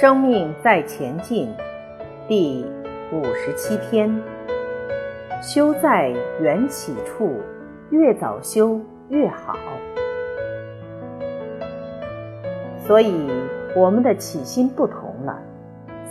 [0.00, 1.54] 生命在前进，
[2.26, 2.66] 第
[3.12, 4.12] 五十七天。
[5.40, 7.40] 修在缘起处，
[7.90, 9.56] 越早修越好。
[12.84, 13.30] 所以
[13.76, 15.40] 我们的起心不同了，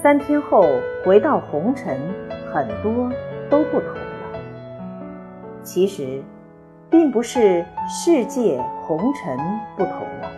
[0.01, 0.65] 三天后
[1.03, 1.99] 回到红尘，
[2.53, 3.11] 很多
[3.49, 4.39] 都不同了。
[5.61, 6.23] 其实，
[6.89, 9.37] 并不是世界红尘
[9.75, 10.31] 不同了，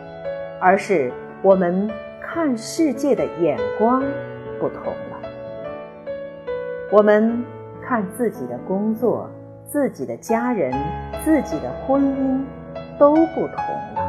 [0.60, 1.88] 而是我们。
[2.36, 4.04] 看世界的眼光
[4.60, 5.18] 不同了，
[6.92, 7.42] 我们
[7.82, 9.30] 看自己的工作、
[9.66, 10.70] 自己的家人、
[11.24, 12.44] 自己的婚姻
[13.00, 13.56] 都不同
[13.96, 14.02] 了。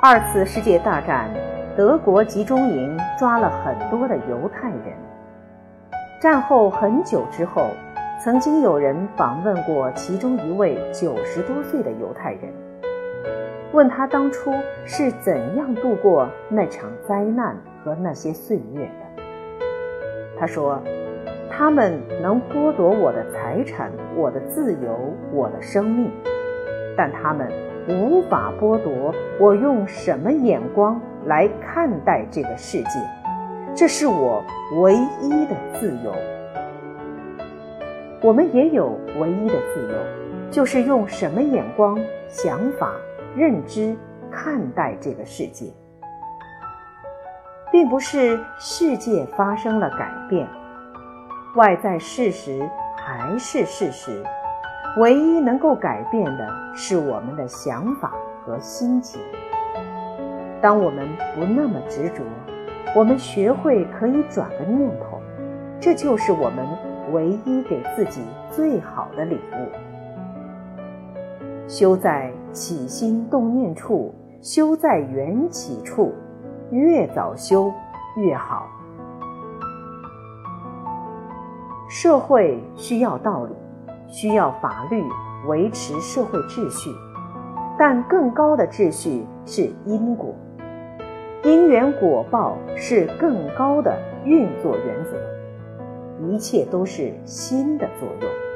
[0.00, 1.28] 二次世界大战，
[1.76, 4.96] 德国集中营抓了很多的犹太人。
[6.18, 7.66] 战后很久之后，
[8.24, 12.69] 曾经有人访问过其中一位九十多岁的犹太人。
[13.72, 14.52] 问他当初
[14.84, 19.22] 是怎样度过那场灾难和那些岁月的？
[20.36, 20.82] 他说
[21.48, 26.10] ：“他们能剥夺我的财产、我的自由、我的生命，
[26.96, 27.48] 但他们
[27.88, 32.90] 无法剥夺我用什么眼光来看待这个世界。
[33.74, 34.42] 这是我
[34.80, 36.12] 唯一的自由。
[38.22, 39.94] 我们也有唯一的自由，
[40.50, 41.96] 就是用什么眼光、
[42.28, 42.92] 想法。”
[43.36, 43.96] 认知
[44.30, 45.72] 看待这个世界，
[47.70, 50.48] 并不是世界发生了改变，
[51.56, 54.22] 外在事实还是事实，
[54.98, 58.12] 唯一能够改变的是我们的想法
[58.44, 59.20] 和心情。
[60.60, 62.22] 当我们不那么执着，
[62.94, 65.20] 我们学会可以转个念头，
[65.80, 66.66] 这就是我们
[67.12, 68.20] 唯一给自己
[68.50, 69.89] 最好的礼物。
[71.70, 76.12] 修在起心动念处，修在缘起处，
[76.72, 77.72] 越早修
[78.16, 78.66] 越好。
[81.88, 83.54] 社会需要道理，
[84.08, 85.00] 需要法律
[85.46, 86.90] 维持社会秩序，
[87.78, 90.34] 但更高的秩序是因果，
[91.44, 98.49] 因缘果报是更高的运作原则，一切都是心的作用。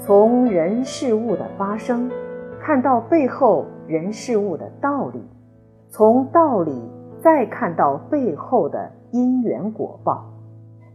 [0.00, 2.10] 从人事物的发生，
[2.60, 5.20] 看到背后人事物的道理；
[5.88, 6.72] 从道理
[7.20, 10.24] 再看到背后的因缘果报；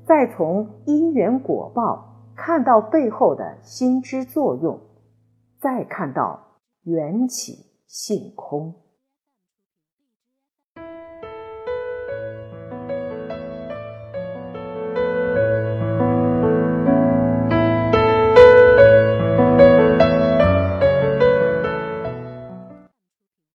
[0.05, 4.77] 再从因缘果报看到背后的心之作用；
[5.59, 6.39] 再看到
[6.83, 7.53] 缘起
[7.85, 8.82] 性空。